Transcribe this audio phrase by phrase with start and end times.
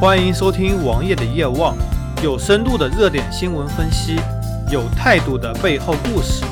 [0.00, 1.76] 欢迎收听王爷的夜望，
[2.22, 4.16] 有深度的热点新闻分析，
[4.72, 6.42] 有态度的背后故事。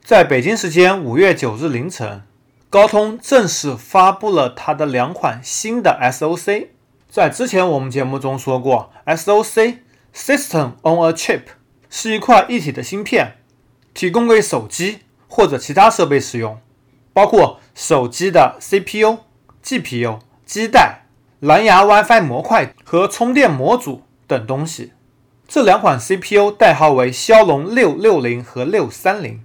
[0.00, 2.22] 在北京时间五月九日凌晨，
[2.70, 6.68] 高通正式发布了它的两款新的 SOC。
[7.10, 9.78] 在之前我们节目中说过，SOC
[10.14, 11.42] System on a Chip
[11.90, 13.38] 是一块一体的芯片，
[13.92, 16.60] 提供给手机或者其他设备使用，
[17.12, 19.18] 包括手机的 CPU、
[19.64, 21.06] GPU、基带。
[21.40, 24.92] 蓝牙 WiFi 模块和充电模组等东西。
[25.46, 29.40] 这两款 CPU 代号为骁龙六六零和六三零，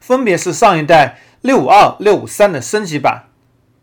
[0.00, 3.28] 分别是上一代六五二、六五三的升级版，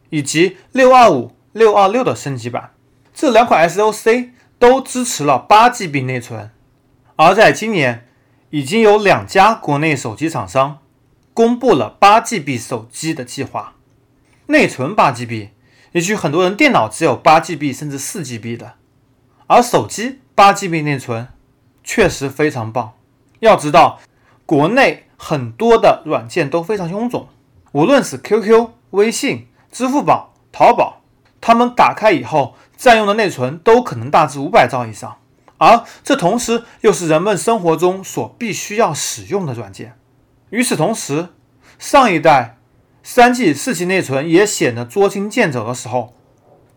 [0.10, 2.72] 以及六二五、六二六的升级版。
[3.14, 6.50] 这两款 SOC 都支持了八 GB 内存。
[7.16, 8.08] 而在今年，
[8.50, 10.80] 已经有两家国内手机厂商
[11.36, 13.76] 公布了八 GB 手机的计划，
[14.48, 15.50] 内存八 GB。
[15.94, 18.76] 也许很多人电脑只有八 GB 甚至四 GB 的，
[19.48, 21.28] 而手机八 GB 内存
[21.84, 22.94] 确实非常棒。
[23.40, 24.00] 要知道，
[24.46, 27.28] 国内很多的软件都非常臃肿，
[27.74, 31.02] 无论是 QQ、微信、支付宝、淘宝，
[31.42, 35.18] 他们打开以后占用的内存都可能大致五百兆以上，
[35.58, 39.98] 而这同时又是人们生活中所必须要使用的软件。
[40.52, 41.28] 与此同时，
[41.78, 42.61] 上一代。
[43.04, 46.14] 三 G、四 G 内存也显得捉襟见肘的时候，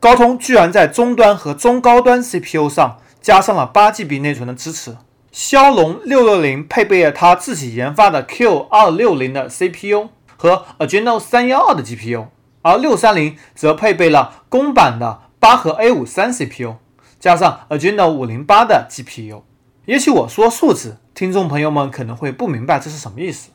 [0.00, 4.96] 高通居然在终端和中高端 CPU 上加上了八 GB 内存的支持。
[5.30, 12.28] 骁龙六六零配备了它自己研发的 Q 二六零的 CPU 和 Adreno 三幺二的 GPU，
[12.62, 16.76] 而六三零则配备了公版的八核 A 五三 CPU，
[17.20, 19.42] 加上 Adreno 五零八的 GPU。
[19.84, 23.50] 也许我说数字，听众朋友们可能会不明白这是什么意思。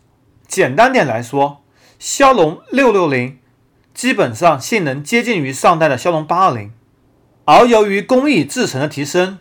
[0.47, 1.64] 简单点来说。
[2.02, 3.39] 骁龙六六零
[3.94, 6.72] 基本上性能接近于上代的骁龙八二零，
[7.44, 9.38] 而由于工艺制成的提升，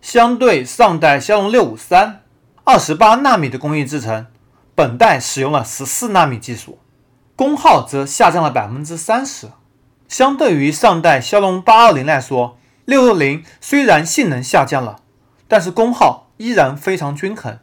[0.00, 2.22] 相对上代骁龙六五三
[2.64, 4.26] 二十八纳米的工艺制成，
[4.74, 6.78] 本代使用了十四纳米技术，
[7.36, 9.48] 功耗则下降了百分之三十。
[10.08, 12.56] 相对于上代骁龙八二零来说，
[12.86, 15.02] 六六零虽然性能下降了，
[15.46, 17.58] 但是功耗依然非常均衡，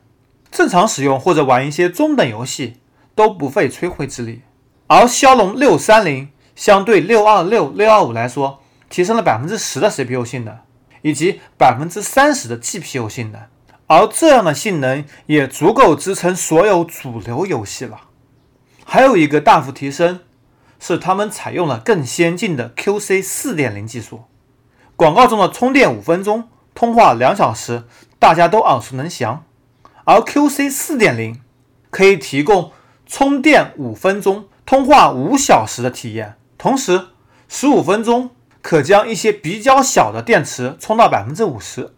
[0.52, 2.76] 正常使用或者玩一些中等游戏。
[3.16, 4.42] 都不费吹灰之力，
[4.88, 8.60] 而骁龙六三零相对六二六、六二五来说，
[8.90, 10.60] 提升了百分之十的 CPU 性能，
[11.02, 13.42] 以及百分之三十的 GPU 性能，
[13.88, 18.02] 而这样的性能也足够支撑所有主流游戏了。
[18.84, 20.20] 还有一个大幅提升，
[20.80, 24.26] 是他们采用了更先进的 QC 四点零技术。
[24.98, 27.86] 广告中的充电五分钟，通话两小时，
[28.20, 29.46] 大家都耳熟能详，
[30.04, 31.42] 而 QC 四点零
[31.90, 32.72] 可以提供。
[33.06, 37.10] 充电五分钟，通话五小时的体验，同时
[37.48, 41.94] 十五分钟可将一些比较小的电池充到百分之五十。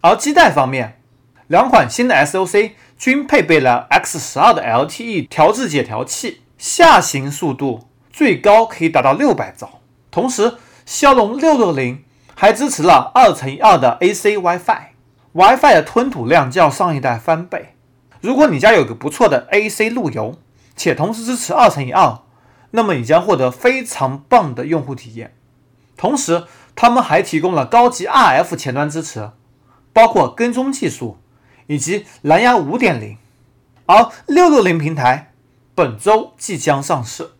[0.00, 1.00] 而基带方面，
[1.48, 9.80] 两款新的 SOC 均配备了 X 十二的 LTE 调制解调器，下行速度最高可以达到六百兆。
[10.10, 10.54] 同时，
[10.86, 17.74] 骁龙六六零还支持了二乘以二的 AC WiFi，WiFi 的吞吐量较上一代翻倍。
[18.20, 20.36] 如果你家有个不错的 AC 路由，
[20.76, 22.20] 且同时支持二乘以二，
[22.70, 25.34] 那么你将获得非常棒的用户体验。
[25.96, 26.44] 同时，
[26.74, 29.30] 他们还提供了高级 RF 前端支持，
[29.92, 31.18] 包括跟踪技术
[31.66, 33.18] 以及蓝牙五点零。
[33.86, 35.32] 而六六零平台
[35.74, 37.32] 本周即将上市，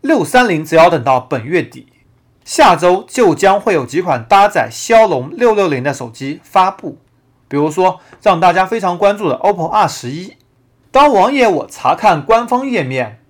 [0.00, 1.88] 六三零则要等到本月底。
[2.44, 6.98] 下周就将会有几款搭载骁龙六六零的手机发布，
[7.48, 10.36] 比如说让大家非常关注的 OPPO R 十一。
[10.96, 13.20] 当网页我查看官方页面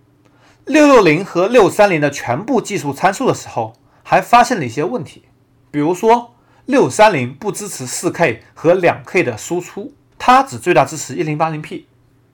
[0.66, 3.72] 六六零和六三零的全部技术参数的时候，
[4.04, 5.24] 还发现了一些问题。
[5.72, 11.88] 比如说，六三零不支持四 K 和两 K 的输出，它只最大支持一零八零 P，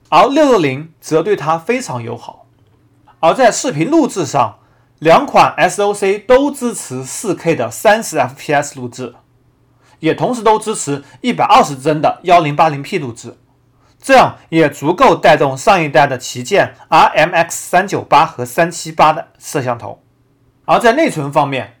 [0.09, 2.45] 而六六零则对它非常友好。
[3.19, 4.59] 而在视频录制上，
[4.99, 9.15] 两款 SOC 都支持四 K 的三十 FPS 录制，
[9.99, 13.35] 也同时都支持一百二十帧的幺零八零 P 录制。
[14.03, 20.03] 这样也足够带动上一代的旗舰 RMX 三九八和三七八的摄像头。
[20.65, 21.77] 而在内存方面，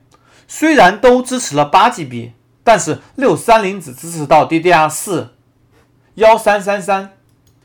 [0.47, 2.31] 虽然都支持了八 GB，
[2.63, 5.35] 但是六三零只支持到 DDR 四
[6.13, 7.11] 幺三三三，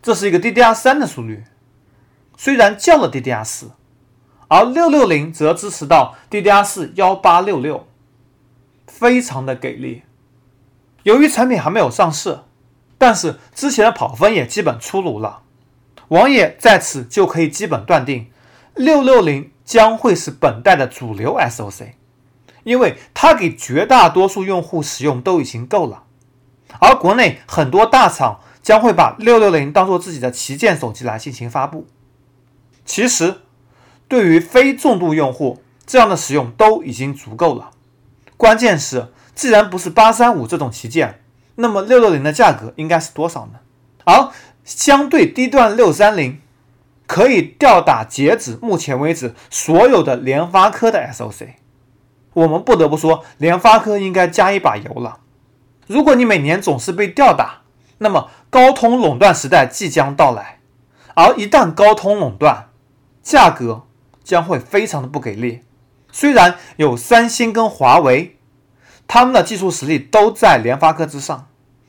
[0.03, 1.45] 这是一个 DDR 三的速率，
[2.37, 3.71] 虽然降了 DDR 四，
[4.49, 7.87] 而六六零则支持到 DDR 四幺八六六，
[8.89, 10.03] 非常的给力。
[11.05, 12.41] 由于产品还没有上市。
[12.99, 15.43] 但是之前的跑分也基本出炉了，
[16.09, 18.31] 王爷在此就可以基本断定，
[18.75, 21.93] 六六零将会是本代的主流 SOC，
[22.65, 26.03] 因为它给绝大多数用户使用都已经够了。
[26.81, 31.87] 而国内很多大厂将会把六六零当做自己的旗舰手机来进行发布。
[32.85, 33.43] 其实，
[34.09, 37.71] 对于非重度用户，这样的使用都已经足够了。
[38.37, 41.21] 关键是，既然不是八三五这种旗舰，
[41.61, 43.59] 那么六六零的价格应该是多少呢？
[44.05, 44.31] 而
[44.65, 46.41] 相对低端六三零，
[47.09, 51.49] 可以吊打截止目前为止所有的联发科的 SOC。
[52.35, 55.19] 我们不得不说，联发科应该加一把油了。
[55.89, 57.63] 如果你每年总是被吊打，
[57.99, 60.61] 那么高通垄断时代即将到来。
[61.15, 62.69] 而一旦高通垄断，
[63.21, 63.87] 价格
[64.23, 65.63] 将会非常的不给力。
[66.13, 68.37] 虽然有三星跟华为，
[69.09, 71.48] 他们的技术实力都在联发科之上，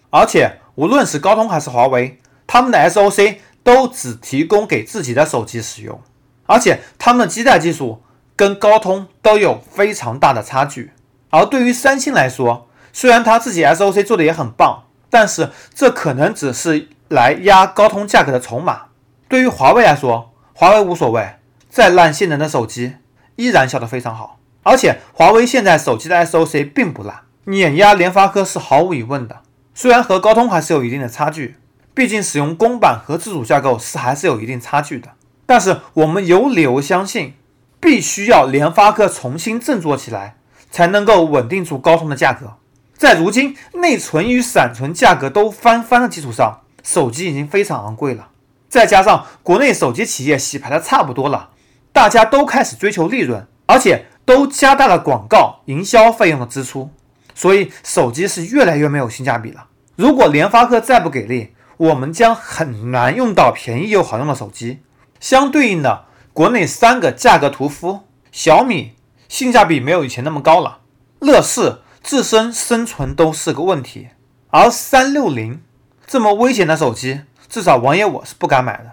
[0.09, 6.01] 而且无论是高通还是华为，他们的 SOC 都只提供给自己的手机使用，
[6.45, 8.01] 而且他们的基带技术。
[8.35, 10.93] 跟高通都有非常大的差距，
[11.29, 18.83] 而对于三星来说，虽然它自己 SOC 做的也很棒，但是这可能只是来压高通价格的筹码。
[19.27, 21.31] 对于华为来说，华为无所谓，
[21.69, 22.93] 再烂性能的手机
[23.35, 29.41] 依然销得非常好，而且华为现在手机的 SOC 并不烂，碾压联发科是毫无疑问的。
[29.81, 31.55] 虽然和高通还是有一定的差距，
[31.93, 35.11] 毕竟使用公版和自主架构是还是有一定差距的，
[35.45, 37.35] 但是我们有理由相信。
[37.79, 40.35] 必须要联发科重新振作起来，
[40.69, 42.55] 才能够稳定住高通的价格。
[42.97, 48.31] 在如今内存与闪存价格都翻番的基础上，手机已经非常昂贵了。
[48.67, 51.51] 再加上国内手机企业洗牌的差不多了，
[51.93, 56.91] 大家都开始追求利润，而且都加大了广告营销费用的支出，
[57.33, 59.67] 所以手机是越来越没有性价比了。
[59.99, 64.79] 如果联发科再不给力，我们将很难用到便宜又好用的手机。
[65.19, 66.05] 相对应的。
[66.31, 68.93] 国内三个价格屠夫，小米
[69.27, 70.79] 性价比没有以前那么高了，
[71.19, 74.07] 乐视自身生存都是个问题，
[74.51, 75.61] 而三六零
[76.07, 78.91] 这么危险的手机，至少王爷我是不敢买的。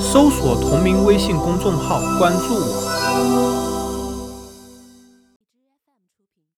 [0.00, 3.69] 搜索同名微信公众号，关注我。